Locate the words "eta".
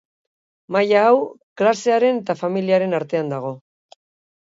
2.25-2.39